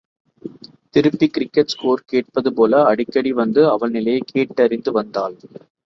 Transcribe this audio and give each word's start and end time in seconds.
திருப்பிக் 0.89 1.35
cricket 1.37 1.65
score 1.65 2.03
கேட்பது 2.05 2.53
போல 2.53 2.83
அடிக்கடி 2.85 3.33
வந்து 3.33 3.69
அவள் 3.69 3.91
நிலையைக் 3.91 4.27
கேட்டு 4.27 4.63
அறிந்து 4.63 4.91
வந்தாள். 4.91 5.35